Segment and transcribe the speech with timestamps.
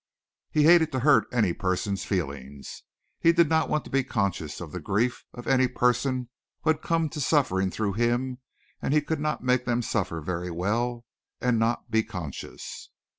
[0.49, 2.81] He hated to hurt any person's feelings.
[3.19, 6.29] He did not want to be conscious of the grief of any person
[6.63, 8.39] who had come to suffering through him
[8.81, 11.05] and he could not make them suffer very well
[11.39, 12.89] and not be conscious.